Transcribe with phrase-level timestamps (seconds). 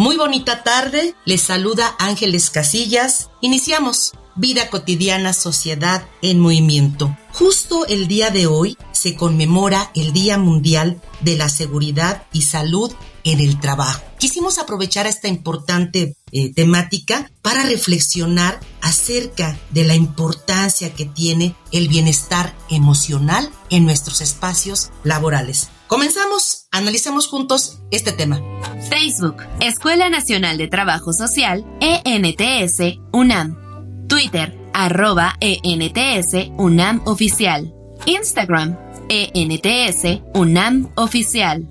[0.00, 3.28] Muy bonita tarde, les saluda Ángeles Casillas.
[3.42, 7.14] Iniciamos Vida cotidiana, sociedad en movimiento.
[7.34, 12.90] Justo el día de hoy se conmemora el Día Mundial de la Seguridad y Salud
[13.24, 14.02] en el Trabajo.
[14.18, 21.88] Quisimos aprovechar esta importante eh, temática para reflexionar acerca de la importancia que tiene el
[21.88, 25.68] bienestar emocional en nuestros espacios laborales.
[25.86, 28.40] Comenzamos, analicemos juntos este tema.
[28.88, 33.56] Facebook, Escuela Nacional de Trabajo Social, ENTS, UNAM.
[34.08, 37.74] Twitter, arroba ENTS UNAM Oficial.
[38.06, 38.76] Instagram,
[39.08, 41.68] ENTS UNAM Oficial.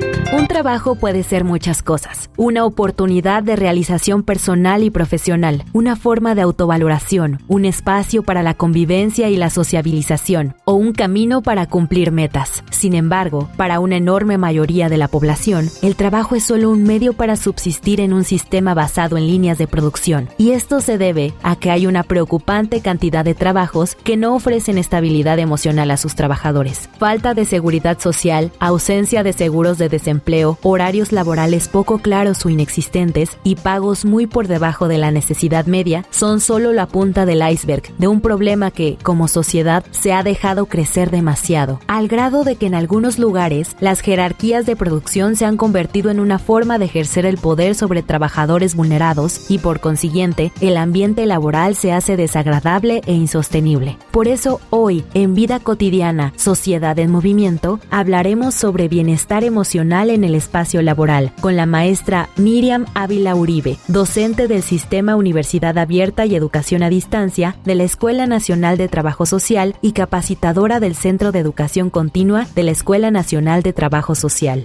[0.00, 2.30] thank you Un trabajo puede ser muchas cosas.
[2.36, 8.54] Una oportunidad de realización personal y profesional, una forma de autovaloración, un espacio para la
[8.54, 12.62] convivencia y la sociabilización, o un camino para cumplir metas.
[12.70, 17.12] Sin embargo, para una enorme mayoría de la población, el trabajo es solo un medio
[17.12, 20.28] para subsistir en un sistema basado en líneas de producción.
[20.38, 24.78] Y esto se debe a que hay una preocupante cantidad de trabajos que no ofrecen
[24.78, 26.88] estabilidad emocional a sus trabajadores.
[26.98, 33.36] Falta de seguridad social, ausencia de seguros de desempleo, horarios laborales poco claros o inexistentes
[33.44, 37.82] y pagos muy por debajo de la necesidad media son solo la punta del iceberg
[37.98, 42.66] de un problema que, como sociedad, se ha dejado crecer demasiado, al grado de que
[42.66, 47.26] en algunos lugares las jerarquías de producción se han convertido en una forma de ejercer
[47.26, 53.12] el poder sobre trabajadores vulnerados y por consiguiente el ambiente laboral se hace desagradable e
[53.12, 53.98] insostenible.
[54.10, 60.36] Por eso hoy, en Vida Cotidiana, Sociedad en Movimiento, hablaremos sobre bienestar emocional en el
[60.36, 66.84] espacio laboral con la maestra Miriam Ávila Uribe, docente del Sistema Universidad Abierta y Educación
[66.84, 71.90] a Distancia de la Escuela Nacional de Trabajo Social y capacitadora del Centro de Educación
[71.90, 74.64] Continua de la Escuela Nacional de Trabajo Social.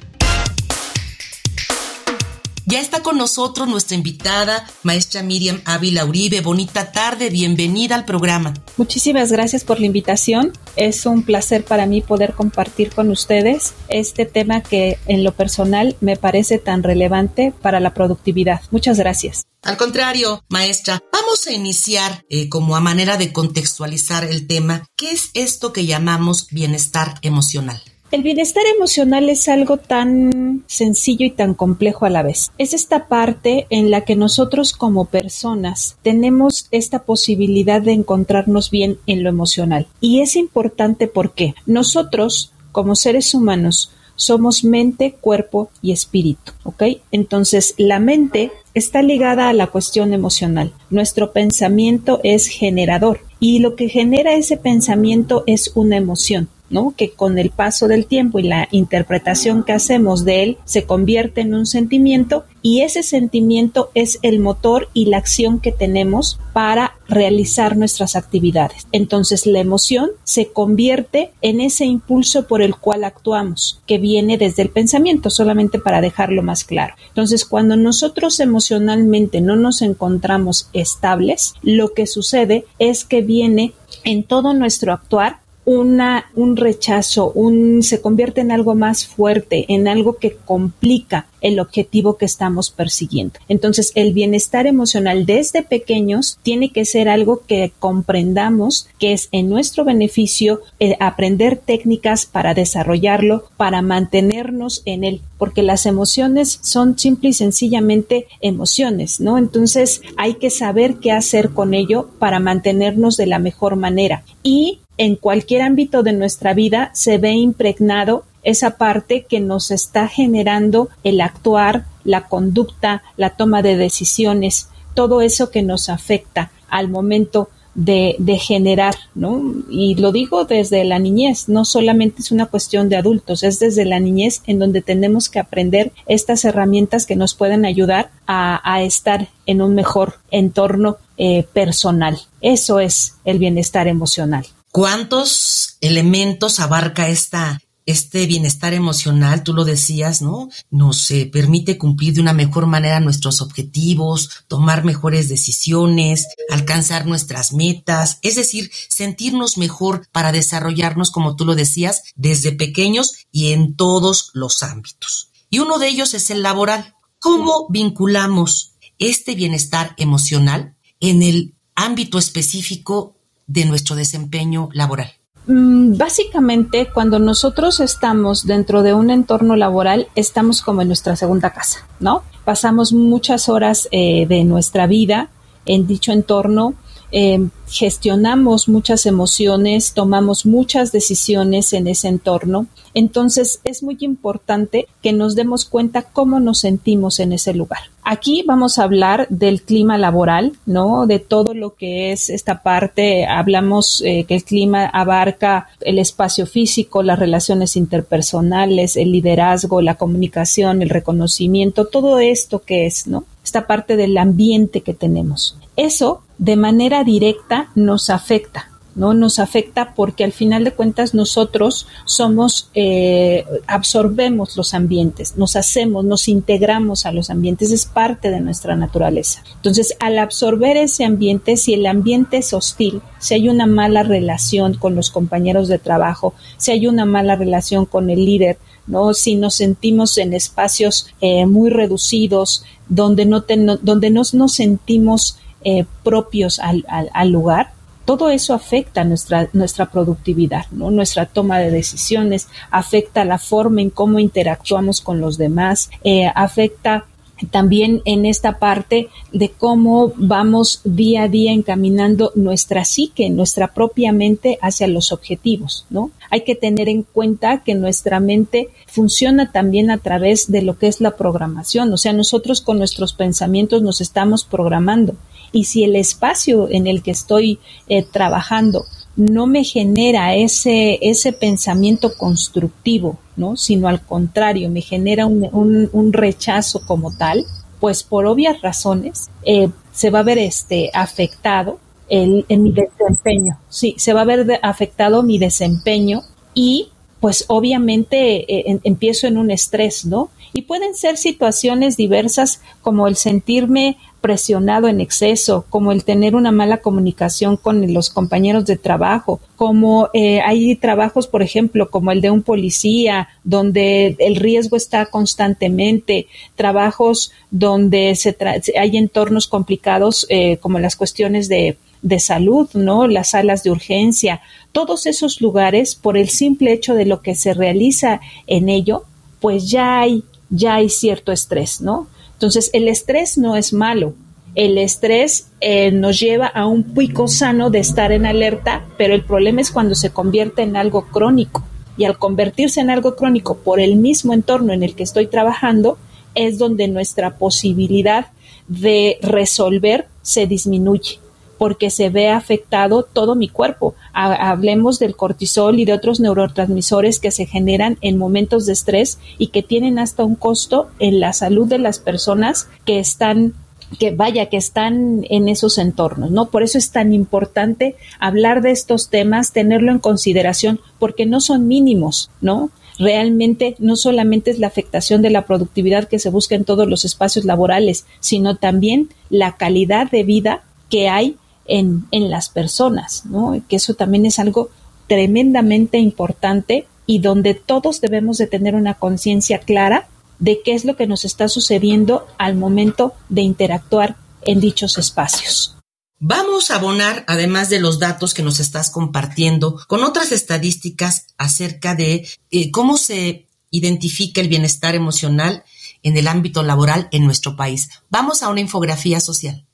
[2.68, 6.42] Ya está con nosotros nuestra invitada, maestra Miriam Ávila Uribe.
[6.42, 8.56] Bonita tarde, bienvenida al programa.
[8.78, 10.52] Muchísimas gracias por la invitación.
[10.76, 15.96] Es un placer para mí poder compartir con ustedes este tema que en lo personal
[16.02, 18.62] me parece tan relevante para la productividad.
[18.72, 19.44] Muchas gracias.
[19.62, 24.88] Al contrario, maestra, vamos a iniciar eh, como a manera de contextualizar el tema.
[24.96, 27.80] ¿Qué es esto que llamamos bienestar emocional?
[28.16, 32.50] El bienestar emocional es algo tan sencillo y tan complejo a la vez.
[32.58, 39.00] Es esta parte en la que nosotros como personas tenemos esta posibilidad de encontrarnos bien
[39.06, 39.88] en lo emocional.
[40.00, 46.84] Y es importante porque nosotros como seres humanos somos mente, cuerpo y espíritu, ¿ok?
[47.12, 50.72] Entonces, la mente está ligada a la cuestión emocional.
[50.90, 56.48] Nuestro pensamiento es generador y lo que genera ese pensamiento es una emoción.
[56.70, 56.94] ¿No?
[56.96, 61.42] que con el paso del tiempo y la interpretación que hacemos de él se convierte
[61.42, 66.96] en un sentimiento y ese sentimiento es el motor y la acción que tenemos para
[67.08, 68.88] realizar nuestras actividades.
[68.92, 74.64] Entonces la emoción se convierte en ese impulso por el cual actuamos, que viene desde
[74.64, 76.96] el pensamiento, solamente para dejarlo más claro.
[77.10, 83.74] Entonces cuando nosotros emocionalmente no nos encontramos estables, lo que sucede es que viene
[84.04, 89.88] en todo nuestro actuar una, un rechazo, un, se convierte en algo más fuerte, en
[89.88, 93.40] algo que complica el objetivo que estamos persiguiendo.
[93.48, 99.50] Entonces, el bienestar emocional desde pequeños tiene que ser algo que comprendamos que es en
[99.50, 106.98] nuestro beneficio eh, aprender técnicas para desarrollarlo, para mantenernos en él, porque las emociones son
[106.98, 109.38] simple y sencillamente emociones, ¿no?
[109.38, 114.24] Entonces, hay que saber qué hacer con ello para mantenernos de la mejor manera.
[114.42, 120.08] Y en cualquier ámbito de nuestra vida se ve impregnado esa parte que nos está
[120.08, 126.88] generando el actuar, la conducta, la toma de decisiones, todo eso que nos afecta al
[126.88, 129.44] momento de, de, generar, ¿no?
[129.70, 133.84] Y lo digo desde la niñez, no solamente es una cuestión de adultos, es desde
[133.84, 138.82] la niñez en donde tenemos que aprender estas herramientas que nos pueden ayudar a, a
[138.82, 142.20] estar en un mejor entorno eh, personal.
[142.40, 144.46] Eso es el bienestar emocional.
[144.72, 150.50] ¿Cuántos elementos abarca esta este bienestar emocional, tú lo decías, ¿no?
[150.72, 157.54] Nos eh, permite cumplir de una mejor manera nuestros objetivos, tomar mejores decisiones, alcanzar nuestras
[157.54, 163.76] metas, es decir, sentirnos mejor para desarrollarnos, como tú lo decías, desde pequeños y en
[163.76, 165.32] todos los ámbitos.
[165.50, 166.96] Y uno de ellos es el laboral.
[167.20, 173.16] ¿Cómo vinculamos este bienestar emocional en el ámbito específico
[173.46, 175.14] de nuestro desempeño laboral?
[175.48, 181.52] Mm, básicamente, cuando nosotros estamos dentro de un entorno laboral, estamos como en nuestra segunda
[181.52, 182.24] casa, ¿no?
[182.44, 185.30] Pasamos muchas horas eh, de nuestra vida
[185.66, 186.74] en dicho entorno
[187.12, 192.68] eh, gestionamos muchas emociones, tomamos muchas decisiones en ese entorno.
[192.94, 197.80] Entonces es muy importante que nos demos cuenta cómo nos sentimos en ese lugar.
[198.04, 201.08] Aquí vamos a hablar del clima laboral, ¿no?
[201.08, 203.26] De todo lo que es esta parte.
[203.26, 209.96] Hablamos eh, que el clima abarca el espacio físico, las relaciones interpersonales, el liderazgo, la
[209.96, 213.26] comunicación, el reconocimiento, todo esto que es, ¿no?
[213.46, 215.56] Esta parte del ambiente que tenemos.
[215.78, 219.14] Eso de manera directa nos afecta, ¿no?
[219.14, 226.04] Nos afecta porque al final de cuentas nosotros somos, eh, absorbemos los ambientes, nos hacemos,
[226.04, 229.44] nos integramos a los ambientes, es parte de nuestra naturaleza.
[229.58, 234.74] Entonces, al absorber ese ambiente, si el ambiente es hostil, si hay una mala relación
[234.74, 238.58] con los compañeros de trabajo, si hay una mala relación con el líder,
[238.88, 239.14] ¿no?
[239.14, 243.44] Si nos sentimos en espacios eh, muy reducidos, donde no,
[243.82, 247.74] donde no nos sentimos eh, propios al, lugar,
[248.06, 250.92] todo eso afecta nuestra, nuestra productividad, ¿no?
[250.92, 257.06] nuestra toma de decisiones, afecta la forma en cómo interactuamos con los demás, eh, afecta
[257.52, 264.12] también en esta parte de cómo vamos día a día encaminando nuestra psique, nuestra propia
[264.12, 266.12] mente hacia los objetivos, ¿no?
[266.30, 270.88] Hay que tener en cuenta que nuestra mente funciona también a través de lo que
[270.88, 275.16] es la programación, o sea, nosotros con nuestros pensamientos nos estamos programando
[275.52, 281.32] y si el espacio en el que estoy eh, trabajando no me genera ese, ese
[281.32, 283.56] pensamiento constructivo, ¿no?
[283.56, 287.46] Sino al contrario, me genera un, un, rechazo como tal,
[287.80, 291.80] pues por obvias razones eh, se va a ver este afectado
[292.10, 293.58] el, en mi desempeño.
[293.70, 296.22] Sí, se va a ver afectado mi desempeño
[296.54, 296.90] y
[297.20, 300.30] pues obviamente eh, empiezo en un estrés, ¿no?
[300.54, 306.52] Y pueden ser situaciones diversas como el sentirme presionado en exceso, como el tener una
[306.52, 312.22] mala comunicación con los compañeros de trabajo, como eh, hay trabajos, por ejemplo, como el
[312.22, 318.36] de un policía, donde el riesgo está constantemente, trabajos donde se
[318.80, 323.06] hay entornos complicados eh, como las cuestiones de, de salud, ¿no?
[323.08, 327.54] Las salas de urgencia, todos esos lugares, por el simple hecho de lo que se
[327.54, 329.04] realiza en ello,
[329.40, 332.08] pues ya hay, ya hay cierto estrés, ¿no?
[332.46, 334.14] Entonces, el estrés no es malo.
[334.54, 339.26] El estrés eh, nos lleva a un pico sano de estar en alerta, pero el
[339.26, 341.64] problema es cuando se convierte en algo crónico.
[341.98, 345.98] Y al convertirse en algo crónico por el mismo entorno en el que estoy trabajando,
[346.36, 348.28] es donde nuestra posibilidad
[348.68, 351.18] de resolver se disminuye
[351.66, 353.96] porque se ve afectado todo mi cuerpo.
[354.14, 359.48] Hablemos del cortisol y de otros neurotransmisores que se generan en momentos de estrés y
[359.48, 363.56] que tienen hasta un costo en la salud de las personas que están
[363.98, 366.52] que vaya, que están en esos entornos, ¿no?
[366.52, 371.68] Por eso es tan importante hablar de estos temas, tenerlo en consideración, porque no son
[371.68, 372.70] mínimos, ¿no?
[373.00, 377.06] Realmente no solamente es la afectación de la productividad que se busca en todos los
[377.06, 383.62] espacios laborales, sino también la calidad de vida que hay en, en las personas, ¿no?
[383.68, 384.70] Que eso también es algo
[385.08, 390.08] tremendamente importante y donde todos debemos de tener una conciencia clara
[390.40, 395.76] de qué es lo que nos está sucediendo al momento de interactuar en dichos espacios.
[396.20, 401.94] Vamos a abonar, además de los datos que nos estás compartiendo, con otras estadísticas acerca
[401.94, 405.64] de eh, cómo se identifica el bienestar emocional
[406.04, 407.90] en el ámbito laboral en nuestro país.
[408.10, 409.66] Vamos a una infografía social.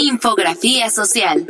[0.00, 1.44] Infografía social.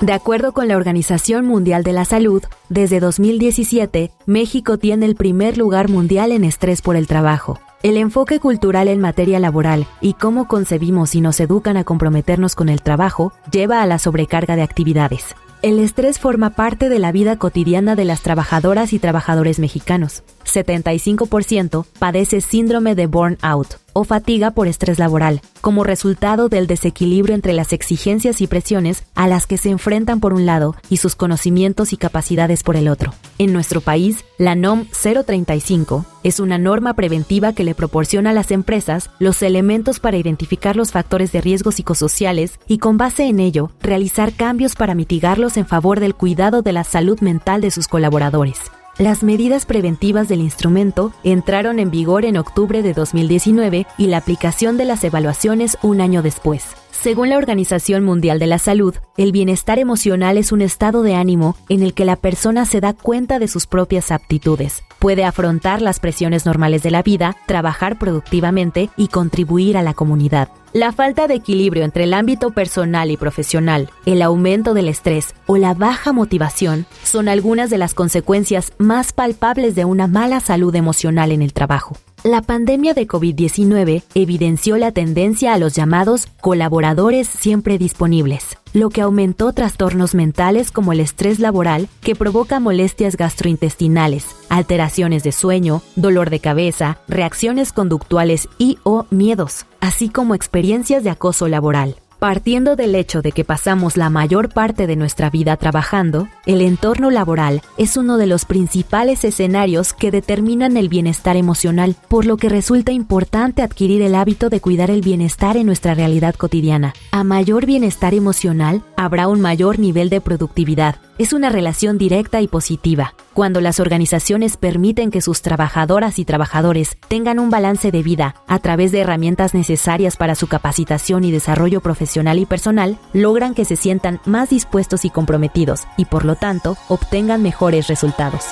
[0.00, 5.58] De acuerdo con la Organización Mundial de la Salud, desde 2017, México tiene el primer
[5.58, 7.60] lugar mundial en estrés por el trabajo.
[7.82, 12.70] El enfoque cultural en materia laboral y cómo concebimos y nos educan a comprometernos con
[12.70, 15.34] el trabajo lleva a la sobrecarga de actividades.
[15.60, 20.22] El estrés forma parte de la vida cotidiana de las trabajadoras y trabajadores mexicanos.
[20.48, 27.52] 75% padece síndrome de burnout o fatiga por estrés laboral, como resultado del desequilibrio entre
[27.52, 31.92] las exigencias y presiones a las que se enfrentan por un lado y sus conocimientos
[31.92, 33.12] y capacidades por el otro.
[33.38, 38.52] En nuestro país, la NOM 035 es una norma preventiva que le proporciona a las
[38.52, 43.72] empresas los elementos para identificar los factores de riesgo psicosociales y con base en ello
[43.80, 48.58] realizar cambios para mitigarlos en favor del cuidado de la salud mental de sus colaboradores.
[48.98, 54.76] Las medidas preventivas del instrumento entraron en vigor en octubre de 2019 y la aplicación
[54.76, 56.64] de las evaluaciones un año después.
[56.90, 61.54] Según la Organización Mundial de la Salud, el bienestar emocional es un estado de ánimo
[61.68, 66.00] en el que la persona se da cuenta de sus propias aptitudes, puede afrontar las
[66.00, 70.48] presiones normales de la vida, trabajar productivamente y contribuir a la comunidad.
[70.74, 75.56] La falta de equilibrio entre el ámbito personal y profesional, el aumento del estrés o
[75.56, 81.32] la baja motivación son algunas de las consecuencias más palpables de una mala salud emocional
[81.32, 81.96] en el trabajo.
[82.24, 89.02] La pandemia de COVID-19 evidenció la tendencia a los llamados colaboradores siempre disponibles, lo que
[89.02, 96.30] aumentó trastornos mentales como el estrés laboral que provoca molestias gastrointestinales, alteraciones de sueño, dolor
[96.30, 101.96] de cabeza, reacciones conductuales y o miedos, así como experiencias de acoso laboral.
[102.18, 107.12] Partiendo del hecho de que pasamos la mayor parte de nuestra vida trabajando, el entorno
[107.12, 112.48] laboral es uno de los principales escenarios que determinan el bienestar emocional, por lo que
[112.48, 116.92] resulta importante adquirir el hábito de cuidar el bienestar en nuestra realidad cotidiana.
[117.12, 122.48] A mayor bienestar emocional, habrá un mayor nivel de productividad, es una relación directa y
[122.48, 123.14] positiva.
[123.34, 128.58] Cuando las organizaciones permiten que sus trabajadoras y trabajadores tengan un balance de vida a
[128.60, 133.76] través de herramientas necesarias para su capacitación y desarrollo profesional y personal, logran que se
[133.76, 138.44] sientan más dispuestos y comprometidos y por lo tanto obtengan mejores resultados.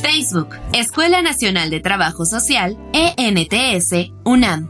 [0.00, 4.68] Facebook, Escuela Nacional de Trabajo Social, ENTS, UNAM.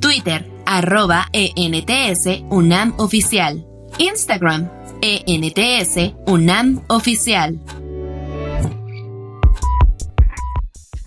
[0.00, 3.66] Twitter, arroba ENTS, UNAM Oficial.
[3.98, 7.60] Instagram, ENTS UNAM Oficial.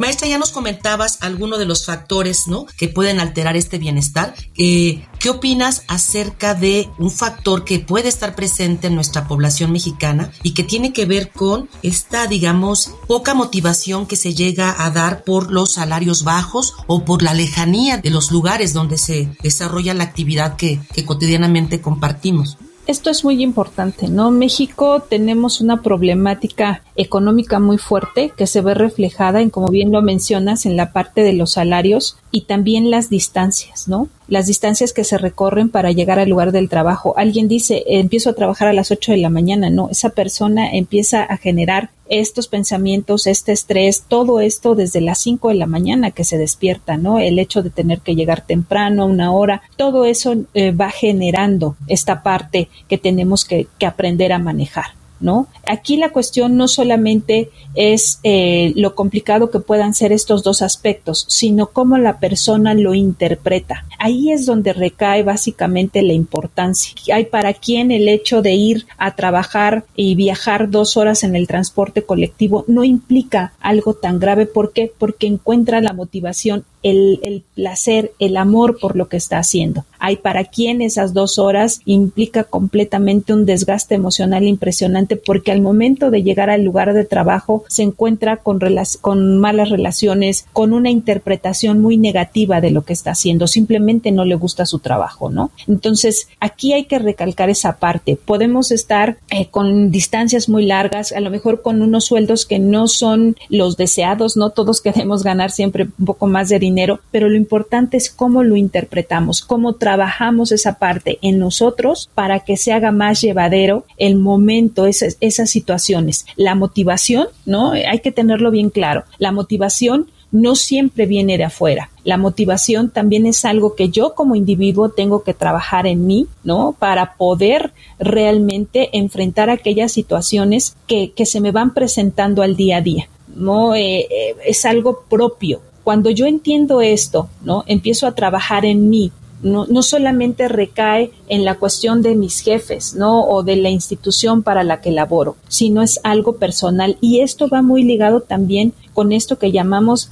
[0.02, 2.66] Maestra, ya nos comentabas algunos de los factores, ¿no?
[2.76, 4.34] Que pueden alterar este bienestar.
[4.58, 10.32] Eh, ¿Qué opinas acerca de un factor que puede estar presente en nuestra población mexicana
[10.42, 15.24] y que tiene que ver con esta, digamos, poca motivación que se llega a dar
[15.24, 20.06] por los salarios bajos o por la lejanía de los lugares donde se desarrolla la
[20.06, 22.58] actividad que, que cotidianamente compartimos?
[22.88, 24.32] Esto es muy importante, ¿no?
[24.32, 30.02] México tenemos una problemática económica muy fuerte que se ve reflejada en, como bien lo
[30.02, 34.08] mencionas, en la parte de los salarios y también las distancias, ¿no?
[34.28, 37.14] Las distancias que se recorren para llegar al lugar del trabajo.
[37.18, 41.24] Alguien dice, empiezo a trabajar a las 8 de la mañana, no, esa persona empieza
[41.24, 46.24] a generar estos pensamientos, este estrés, todo esto desde las 5 de la mañana que
[46.24, 47.20] se despierta, ¿no?
[47.20, 52.24] El hecho de tener que llegar temprano, una hora, todo eso eh, va generando esta
[52.24, 55.01] parte que tenemos que aprender a manejar.
[55.22, 55.48] ¿No?
[55.68, 61.26] Aquí la cuestión no solamente es eh, lo complicado que puedan ser estos dos aspectos,
[61.30, 63.86] sino cómo la persona lo interpreta.
[64.00, 66.94] Ahí es donde recae básicamente la importancia.
[67.14, 71.48] Hay para quien el hecho de ir a trabajar y viajar dos horas en el
[71.48, 74.46] transporte colectivo no implica algo tan grave.
[74.46, 74.92] ¿Por qué?
[74.98, 79.86] Porque encuentra la motivación el, placer, el amor por lo que está haciendo.
[80.00, 86.10] Hay para quien esas dos horas implica completamente un desgaste emocional impresionante porque al momento
[86.10, 88.60] de llegar al lugar de trabajo se encuentra con,
[89.02, 94.26] con malas relaciones, con una interpretación muy negativa de lo que está haciendo, simplemente no
[94.26, 95.52] le gusta su trabajo, ¿no?
[95.68, 98.16] Entonces, aquí hay que recalcar esa parte.
[98.16, 102.88] Podemos estar eh, con distancias muy largas, a lo mejor con unos sueldos que no
[102.88, 106.71] son los deseados, no todos queremos ganar siempre un poco más de dinero
[107.12, 112.58] pero lo importante es cómo lo interpretamos, cómo trabajamos esa parte en nosotros para que
[112.58, 115.18] se haga más llevadero el momento, esas,
[115.50, 116.26] situaciones.
[116.36, 117.72] La motivación, ¿no?
[117.72, 119.04] Hay que tenerlo bien claro.
[119.18, 121.90] La motivación no siempre viene de afuera.
[122.04, 126.76] La motivación también es algo que yo como individuo tengo que trabajar en mí, ¿no?
[126.78, 132.82] Para poder realmente enfrentar aquellas situaciones que, que se me van presentando al día a
[132.82, 133.10] día.
[133.36, 137.64] No eh, eh, es algo propio cuando yo entiendo esto, ¿no?
[137.68, 139.12] Empiezo a trabajar en mí,
[139.44, 143.24] no, no, solamente recae en la cuestión de mis jefes, ¿no?
[143.24, 146.98] O de la institución para la que laboro, sino es algo personal.
[147.02, 150.12] Y esto va muy ligado también con esto que llamamos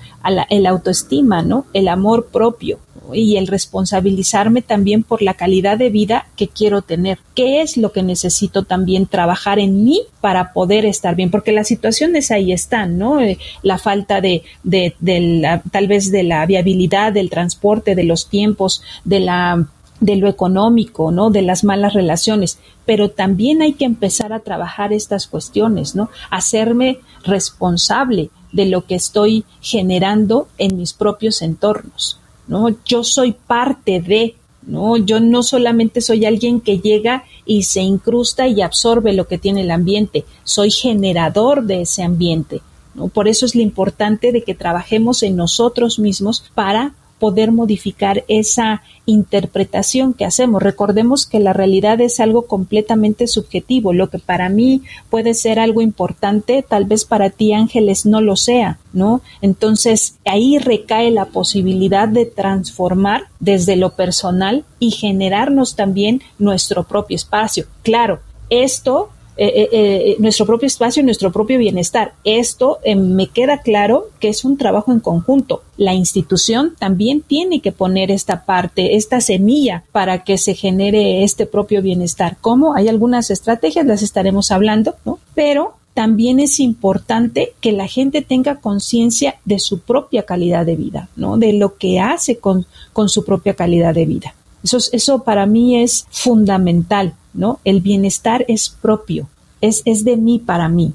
[0.50, 1.66] el autoestima, ¿no?
[1.74, 2.80] El amor propio
[3.14, 7.20] y el responsabilizarme también por la calidad de vida que quiero tener.
[7.36, 11.32] ¿Qué es lo que necesito también trabajar en mí para poder estar bien?
[11.32, 13.20] Porque las situaciones ahí están, ¿no?
[13.20, 18.30] Eh, la falta de, de, la, tal vez de la viabilidad del transporte, de los
[18.30, 19.68] tiempos, de la
[20.00, 21.30] de lo económico, ¿no?
[21.30, 26.10] De las malas relaciones, pero también hay que empezar a trabajar estas cuestiones, ¿no?
[26.30, 32.20] Hacerme responsable de lo que estoy generando en mis propios entornos.
[32.48, 32.76] ¿no?
[32.86, 34.98] Yo soy parte de, ¿no?
[34.98, 39.62] Yo no solamente soy alguien que llega y se incrusta y absorbe lo que tiene
[39.62, 42.62] el ambiente, soy generador de ese ambiente.
[42.96, 43.08] ¿no?
[43.08, 48.82] Por eso es lo importante de que trabajemos en nosotros mismos para poder modificar esa
[49.06, 50.62] interpretación que hacemos.
[50.62, 53.94] Recordemos que la realidad es algo completamente subjetivo.
[53.94, 58.36] Lo que para mí puede ser algo importante, tal vez para ti, Ángeles, no lo
[58.36, 59.22] sea, ¿no?
[59.42, 67.16] Entonces, ahí recae la posibilidad de transformar desde lo personal y generarnos también nuestro propio
[67.16, 67.66] espacio.
[67.84, 69.10] Claro, esto
[69.42, 72.12] eh, eh, eh, nuestro propio espacio y nuestro propio bienestar.
[72.26, 75.64] Esto me queda claro que es un trabajo en conjunto.
[75.78, 81.46] La institución también tiene que poner esta parte, esta semilla para que se genere este
[81.46, 82.36] propio bienestar.
[82.42, 82.76] ¿Cómo?
[82.76, 84.96] Hay algunas estrategias, las estaremos hablando.
[85.36, 91.08] Pero también es importante que la gente tenga conciencia de su propia calidad de vida,
[91.16, 91.38] ¿no?
[91.38, 94.36] De lo que hace con, con su propia calidad de vida.
[94.64, 97.14] Eso, eso para mí es fundamental.
[97.34, 97.60] ¿No?
[97.64, 99.30] El bienestar es propio,
[99.62, 100.94] es, es de mí para mí.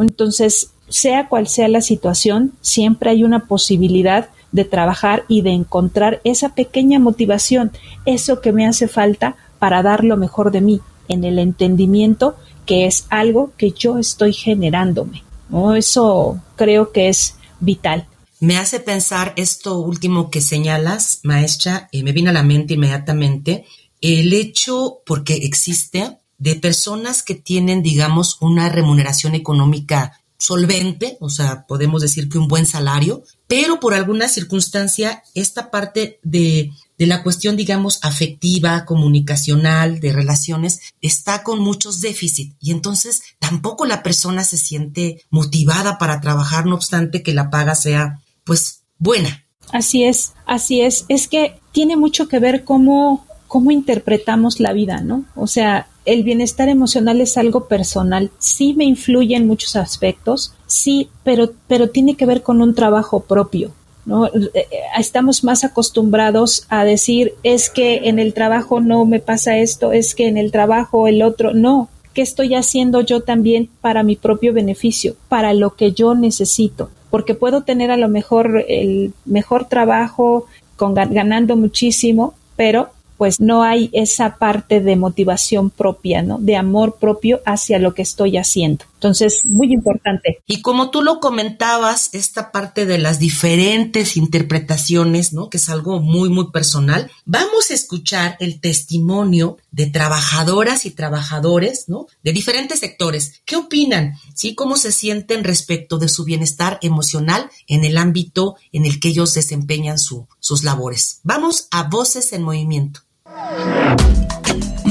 [0.00, 6.20] Entonces, sea cual sea la situación, siempre hay una posibilidad de trabajar y de encontrar
[6.24, 7.72] esa pequeña motivación,
[8.04, 12.36] eso que me hace falta para dar lo mejor de mí, en el entendimiento
[12.66, 15.24] que es algo que yo estoy generándome.
[15.48, 15.74] ¿no?
[15.74, 18.06] Eso creo que es vital.
[18.40, 23.64] Me hace pensar esto último que señalas, maestra, y me viene a la mente inmediatamente
[24.02, 31.66] el hecho, porque existe, de personas que tienen, digamos, una remuneración económica solvente, o sea,
[31.68, 37.22] podemos decir que un buen salario, pero por alguna circunstancia esta parte de, de, la
[37.22, 44.42] cuestión, digamos, afectiva, comunicacional, de relaciones, está con muchos déficits y entonces tampoco la persona
[44.42, 49.46] se siente motivada para trabajar, no obstante que la paga sea, pues, buena.
[49.72, 51.04] Así es, así es.
[51.08, 55.26] Es que tiene mucho que ver cómo cómo interpretamos la vida, ¿no?
[55.36, 61.10] O sea, el bienestar emocional es algo personal, sí me influye en muchos aspectos, sí,
[61.22, 63.70] pero, pero tiene que ver con un trabajo propio.
[64.06, 64.26] ¿no?
[64.26, 69.92] Eh, estamos más acostumbrados a decir es que en el trabajo no me pasa esto,
[69.92, 74.16] es que en el trabajo el otro, no, ¿qué estoy haciendo yo también para mi
[74.16, 76.88] propio beneficio, para lo que yo necesito?
[77.10, 80.46] Porque puedo tener a lo mejor el mejor trabajo,
[80.78, 82.88] ganando muchísimo, pero
[83.22, 86.38] pues no hay esa parte de motivación propia, ¿no?
[86.40, 88.84] De amor propio hacia lo que estoy haciendo.
[88.94, 90.38] Entonces, muy importante.
[90.44, 95.50] Y como tú lo comentabas, esta parte de las diferentes interpretaciones, ¿no?
[95.50, 97.12] Que es algo muy, muy personal.
[97.24, 102.08] Vamos a escuchar el testimonio de trabajadoras y trabajadores, ¿no?
[102.24, 103.40] De diferentes sectores.
[103.44, 104.14] ¿Qué opinan?
[104.34, 104.56] ¿Sí?
[104.56, 109.32] ¿Cómo se sienten respecto de su bienestar emocional en el ámbito en el que ellos
[109.34, 111.20] desempeñan sus labores?
[111.22, 113.02] Vamos a Voces en Movimiento.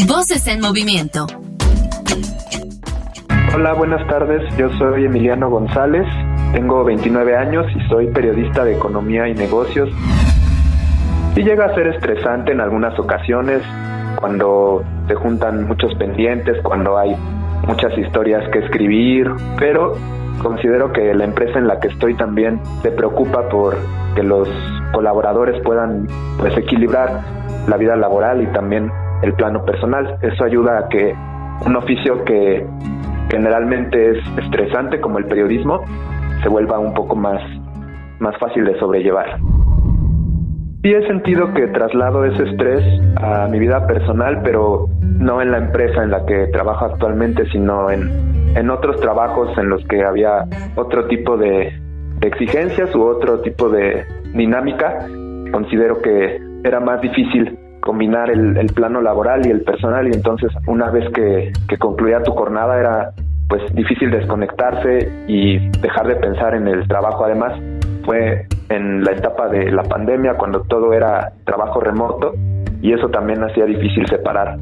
[0.07, 1.27] Voces en movimiento.
[3.53, 4.41] Hola, buenas tardes.
[4.57, 6.05] Yo soy Emiliano González.
[6.53, 9.89] Tengo 29 años y soy periodista de economía y negocios.
[11.35, 13.61] Y llega a ser estresante en algunas ocasiones
[14.15, 17.15] cuando se juntan muchos pendientes, cuando hay
[17.67, 19.97] muchas historias que escribir, pero
[20.41, 23.77] considero que la empresa en la que estoy también se preocupa por
[24.15, 24.49] que los
[24.93, 26.07] colaboradores puedan
[26.39, 30.17] pues equilibrar la vida laboral y también el plano personal.
[30.21, 31.13] Eso ayuda a que
[31.65, 32.65] un oficio que
[33.29, 35.81] generalmente es estresante como el periodismo
[36.41, 37.41] se vuelva un poco más,
[38.19, 39.39] más fácil de sobrellevar.
[40.83, 42.83] Sí he sentido que traslado ese estrés
[43.17, 47.91] a mi vida personal, pero no en la empresa en la que trabajo actualmente, sino
[47.91, 48.09] en,
[48.55, 50.45] en otros trabajos en los que había
[50.75, 51.71] otro tipo de,
[52.19, 55.05] de exigencias u otro tipo de dinámica.
[55.51, 60.91] Considero que era más difícil combinar el, plano laboral y el personal y entonces una
[60.91, 63.11] vez que, que concluía tu jornada era
[63.49, 67.25] pues difícil desconectarse y dejar de pensar en el trabajo.
[67.25, 67.59] Además,
[68.05, 72.33] fue en la etapa de la pandemia cuando todo era trabajo remoto
[72.81, 74.57] y eso también hacía difícil separar.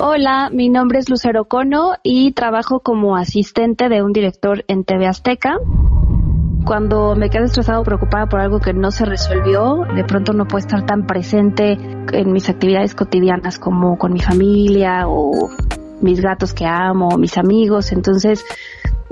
[0.00, 5.06] Hola, mi nombre es Lucero Cono y trabajo como asistente de un director en TV
[5.06, 5.58] Azteca.
[6.64, 10.46] Cuando me quedo estresado o preocupada por algo que no se resolvió, de pronto no
[10.46, 15.50] puedo estar tan presente en mis actividades cotidianas como con mi familia o
[16.00, 17.92] mis gatos que amo, mis amigos.
[17.92, 18.44] Entonces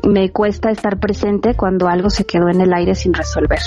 [0.03, 3.61] me cuesta estar presente cuando algo se quedó en el aire sin resolver.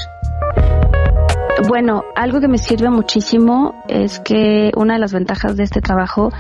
[1.61, 6.31] Bueno, algo que me sirve muchísimo es que una de las ventajas de este trabajo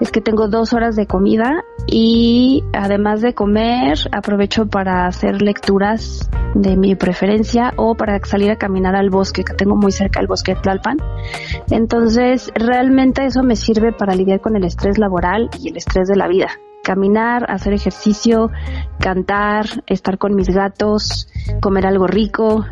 [0.00, 6.30] es que tengo dos horas de comida y además de comer aprovecho para hacer lecturas
[6.54, 10.28] de mi preferencia o para salir a caminar al bosque que tengo muy cerca el
[10.28, 10.98] bosque de Tlalpan.
[11.70, 16.16] Entonces realmente eso me sirve para lidiar con el estrés laboral y el estrés de
[16.16, 16.48] la vida
[16.82, 18.50] caminar, hacer ejercicio,
[18.98, 21.28] cantar, estar con mis gatos,
[21.60, 22.64] comer algo rico,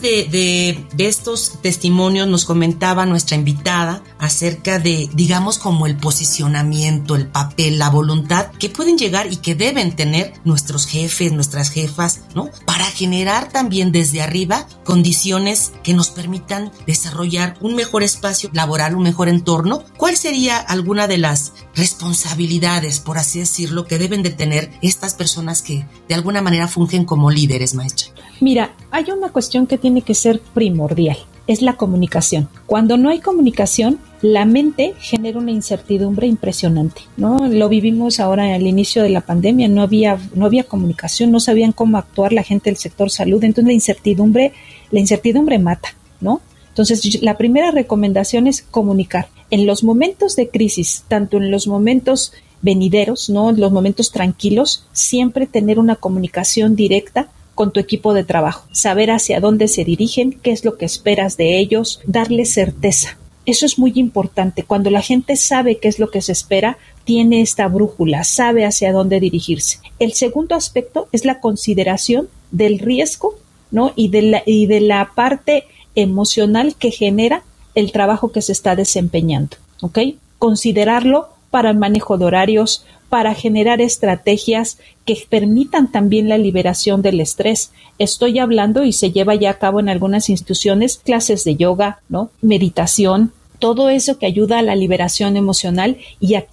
[0.00, 7.78] de, estos testimonios nos comentaba nuestra invitada acerca de, digamos, como el posicionamiento, el papel,
[7.78, 12.50] la voluntad que pueden llegar y que deben tener nuestros jefes, nuestras jefas, ¿no?
[12.66, 19.02] Para generar también desde arriba condiciones que nos permitan desarrollar un mejor espacio laboral, un
[19.02, 19.84] mejor entorno.
[19.96, 25.62] ¿Cuál sería alguna de las responsabilidades, por así decirlo, que deben de tener estas personas
[25.62, 28.08] que de alguna manera fungen como líderes, maestra?
[28.40, 32.48] Mira, hay una cuestión que tiene que ser primordial, es la comunicación.
[32.64, 37.48] Cuando no hay comunicación, la mente genera una incertidumbre impresionante, ¿no?
[37.48, 41.72] Lo vivimos ahora al inicio de la pandemia, no había, no había comunicación, no sabían
[41.72, 44.54] cómo actuar la gente del sector salud, entonces la incertidumbre,
[44.90, 46.40] la incertidumbre mata, ¿no?
[46.70, 49.28] Entonces, la primera recomendación es comunicar.
[49.50, 53.50] En los momentos de crisis, tanto en los momentos venideros, ¿no?
[53.50, 59.10] En los momentos tranquilos, siempre tener una comunicación directa con tu equipo de trabajo, saber
[59.10, 63.18] hacia dónde se dirigen, qué es lo que esperas de ellos, darle certeza.
[63.46, 64.62] Eso es muy importante.
[64.62, 68.92] Cuando la gente sabe qué es lo que se espera, tiene esta brújula, sabe hacia
[68.92, 69.80] dónde dirigirse.
[69.98, 73.34] El segundo aspecto es la consideración del riesgo,
[73.70, 73.92] ¿no?
[73.96, 75.64] Y de la, y de la parte
[75.94, 77.42] emocional que genera
[77.74, 79.98] el trabajo que se está desempeñando, ¿ok?
[80.38, 87.20] Considerarlo para el manejo de horarios, para generar estrategias que permitan también la liberación del
[87.20, 87.70] estrés.
[87.98, 92.30] Estoy hablando y se lleva ya a cabo en algunas instituciones clases de yoga, ¿no?
[92.40, 96.46] Meditación, todo eso que ayuda a la liberación emocional y a,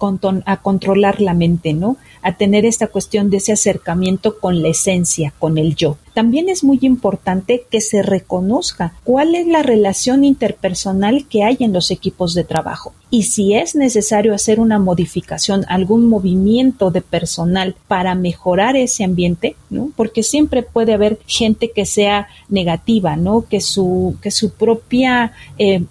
[0.62, 1.96] controlar la mente, ¿no?
[2.22, 5.98] A tener esta cuestión de ese acercamiento con la esencia, con el yo.
[6.14, 11.72] También es muy importante que se reconozca cuál es la relación interpersonal que hay en
[11.72, 17.76] los equipos de trabajo y si es necesario hacer una modificación, algún movimiento de personal
[17.86, 19.90] para mejorar ese ambiente, ¿no?
[19.96, 23.44] Porque siempre puede haber gente que sea negativa, ¿no?
[23.46, 25.84] Que su, que su propia eh,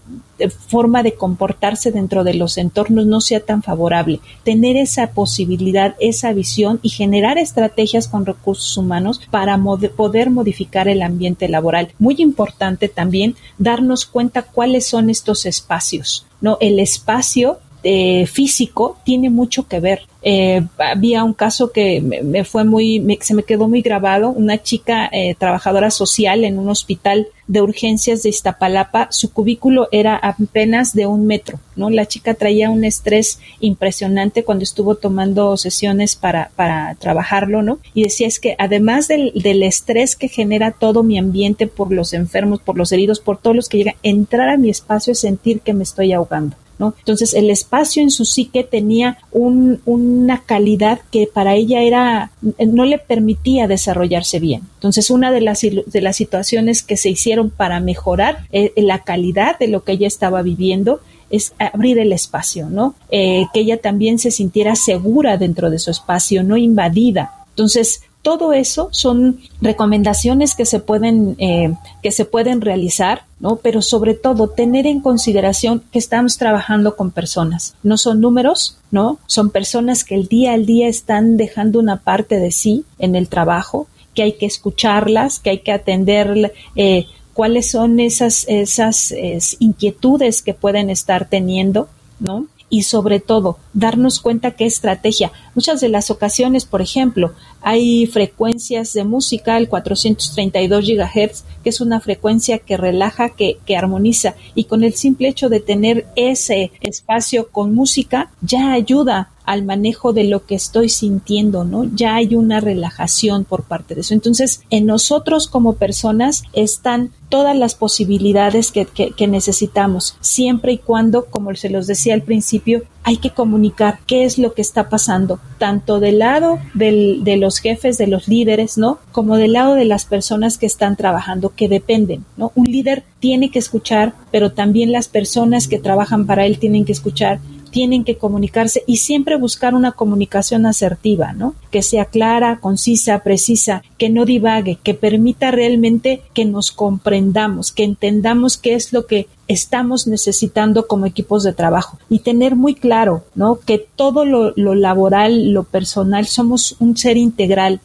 [0.49, 4.19] forma de comportarse dentro de los entornos no sea tan favorable.
[4.43, 9.59] Tener esa posibilidad, esa visión y generar estrategias con recursos humanos para
[9.95, 11.93] poder modificar el ambiente laboral.
[11.99, 16.25] Muy importante también darnos cuenta cuáles son estos espacios.
[16.41, 16.57] ¿no?
[16.59, 20.01] El espacio eh, físico tiene mucho que ver.
[20.23, 25.09] Eh, había un caso que me, fue muy, se me quedó muy grabado, una chica
[25.11, 31.07] eh, trabajadora social en un hospital de urgencias de Iztapalapa, su cubículo era apenas de
[31.07, 31.89] un metro, ¿no?
[31.89, 37.79] La chica traía un estrés impresionante cuando estuvo tomando sesiones para, para trabajarlo, ¿no?
[37.95, 42.13] Y decía es que además del, del estrés que genera todo mi ambiente por los
[42.13, 45.61] enfermos, por los heridos, por todos los que llegan, entrar a mi espacio es sentir
[45.61, 46.55] que me estoy ahogando.
[46.99, 52.97] Entonces el espacio en su psique tenía una calidad que para ella era, no le
[52.97, 54.63] permitía desarrollarse bien.
[54.75, 59.57] Entonces una de las, de las situaciones que se hicieron para mejorar eh, la calidad
[59.59, 62.93] de lo que ella estaba viviendo es abrir el espacio, ¿no?
[63.09, 67.45] Eh, que ella también se sintiera segura dentro de su espacio, no invadida.
[67.49, 73.55] Entonces, todo eso son recomendaciones que se pueden, eh, que se pueden realizar, ¿no?
[73.57, 77.75] Pero sobre todo tener en consideración que estamos trabajando con personas.
[77.81, 79.17] No son números, ¿no?
[79.25, 83.27] Son personas que el día al día están dejando una parte de sí en el
[83.27, 89.15] trabajo, que hay que escucharlas, que hay que atender eh, cuáles son esas, esas
[89.59, 91.87] inquietudes que pueden estar teniendo,
[92.19, 92.45] ¿no?
[92.71, 95.31] y sobre todo darnos cuenta qué estrategia.
[95.53, 101.81] Muchas de las ocasiones, por ejemplo, hay frecuencias de música, el 432 GHz, que es
[101.81, 104.35] una frecuencia que relaja, que, que armoniza.
[104.55, 110.13] Y con el simple hecho de tener ese espacio con música ya ayuda al manejo
[110.13, 111.83] de lo que estoy sintiendo, ¿no?
[111.83, 114.13] Ya hay una relajación por parte de eso.
[114.13, 121.53] Entonces, en nosotros como personas están todas las posibilidades que, necesitamos, siempre y cuando, como
[121.55, 125.99] se los decía al principio, hay que comunicar qué es lo que está pasando, tanto
[125.99, 128.99] del lado de los jefes, de los líderes, ¿no?
[129.11, 132.53] Como del lado de las personas que están trabajando, que dependen, ¿no?
[132.55, 136.93] Un líder tiene que escuchar, pero también las personas que trabajan para él tienen que
[136.93, 141.55] escuchar tienen que comunicarse y siempre buscar una comunicación asertiva, ¿no?
[141.71, 147.83] Que sea clara, concisa, precisa, que no divague, que permita realmente que nos comprendamos, que
[147.83, 153.23] entendamos qué es lo que estamos necesitando como equipos de trabajo y tener muy claro,
[153.35, 153.59] ¿no?
[153.59, 157.81] Que todo lo, lo laboral, lo personal, somos un ser integral,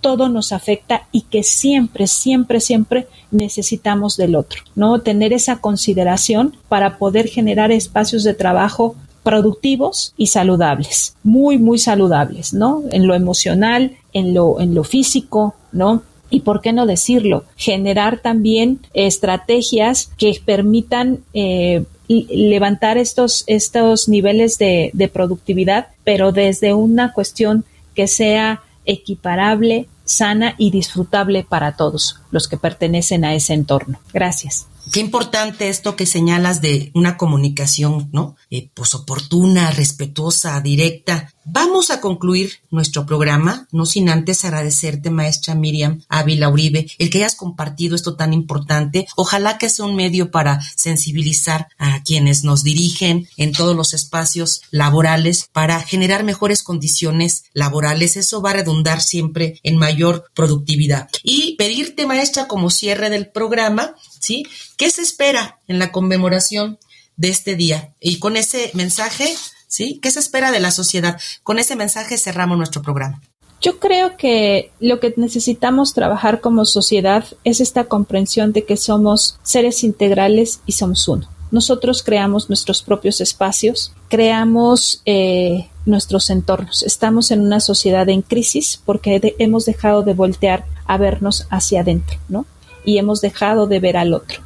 [0.00, 5.00] todo nos afecta y que siempre, siempre, siempre necesitamos del otro, ¿no?
[5.00, 12.52] Tener esa consideración para poder generar espacios de trabajo productivos y saludables, muy, muy saludables,
[12.52, 12.84] ¿no?
[12.90, 16.02] En lo emocional, en lo, en lo físico, ¿no?
[16.30, 24.58] Y por qué no decirlo, generar también estrategias que permitan eh, levantar estos, estos niveles
[24.58, 32.20] de, de productividad, pero desde una cuestión que sea equiparable, sana y disfrutable para todos
[32.34, 34.00] los que pertenecen a ese entorno.
[34.12, 34.66] Gracias.
[34.92, 38.36] Qué importante esto que señalas de una comunicación, ¿no?
[38.50, 41.32] Eh, pues oportuna, respetuosa, directa.
[41.46, 47.18] Vamos a concluir nuestro programa, no sin antes agradecerte, maestra Miriam Ávila Uribe, el que
[47.18, 49.06] hayas compartido esto tan importante.
[49.16, 54.62] Ojalá que sea un medio para sensibilizar a quienes nos dirigen en todos los espacios
[54.70, 58.16] laborales para generar mejores condiciones laborales.
[58.16, 61.08] Eso va a redundar siempre en mayor productividad.
[61.22, 64.46] Y pedirte, maestra, como cierre del programa, ¿sí?
[64.76, 66.78] ¿Qué se espera en la conmemoración
[67.16, 67.94] de este día?
[68.00, 69.34] Y con ese mensaje,
[69.68, 69.98] ¿sí?
[70.02, 71.20] ¿Qué se espera de la sociedad?
[71.42, 73.20] Con ese mensaje cerramos nuestro programa.
[73.60, 79.38] Yo creo que lo que necesitamos trabajar como sociedad es esta comprensión de que somos
[79.42, 81.33] seres integrales y somos uno.
[81.50, 86.82] Nosotros creamos nuestros propios espacios, creamos eh, nuestros entornos.
[86.82, 92.18] Estamos en una sociedad en crisis porque hemos dejado de voltear a vernos hacia adentro,
[92.28, 92.46] ¿no?
[92.84, 94.40] y hemos dejado de ver al otro.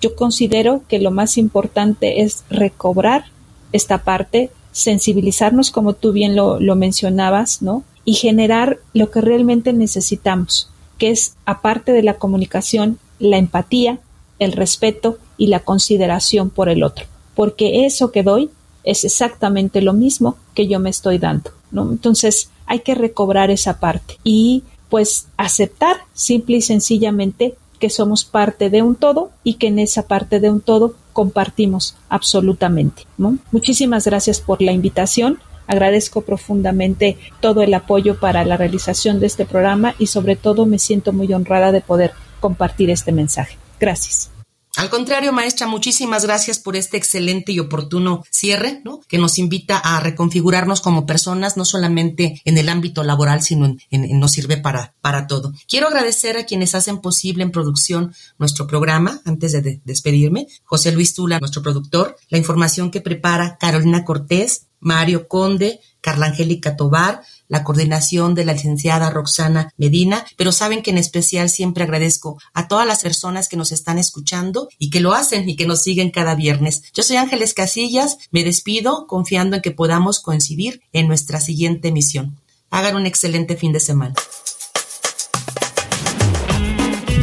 [0.00, 3.26] Yo considero que lo más importante es recobrar
[3.72, 7.82] esta parte, sensibilizarnos como tú bien lo, mencionabas, ¿no?
[8.04, 13.98] Y generar lo que realmente necesitamos, que es, aparte de la comunicación, la empatía,
[14.38, 17.06] el respeto y la consideración por el otro.
[17.34, 18.50] Porque eso que doy
[18.84, 21.50] es exactamente lo mismo que yo me estoy dando.
[21.72, 28.70] Entonces hay que recobrar esa parte y pues aceptar simple y sencillamente que somos parte
[28.70, 33.02] de un todo y que en esa parte de un todo compartimos absolutamente.
[33.50, 35.38] Muchísimas gracias por la invitación.
[35.66, 40.78] Agradezco profundamente todo el apoyo para la realización de este programa y sobre todo me
[40.78, 43.58] siento muy honrada de poder compartir este mensaje.
[43.80, 44.35] Gracias.
[44.76, 49.00] Al contrario, maestra, muchísimas gracias por este excelente y oportuno cierre, ¿no?
[49.08, 54.20] Que nos invita a reconfigurarnos como personas, no solamente en el ámbito laboral, sino en,
[54.20, 55.52] nos sirve para, para todo.
[55.66, 61.14] Quiero agradecer a quienes hacen posible en producción nuestro programa, antes de despedirme, José Luis
[61.14, 67.64] Tula, nuestro productor, la información que prepara Carolina Cortés, Mario Conde, Carla Angélica Tobar, la
[67.64, 72.86] coordinación de la licenciada Roxana Medina, pero saben que en especial siempre agradezco a todas
[72.86, 76.36] las personas que nos están escuchando y que lo hacen y que nos siguen cada
[76.36, 76.84] viernes.
[76.94, 82.36] Yo soy Ángeles Casillas, me despido confiando en que podamos coincidir en nuestra siguiente emisión.
[82.70, 84.14] Hagan un excelente fin de semana.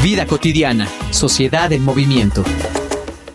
[0.03, 2.43] Vida cotidiana, sociedad en movimiento.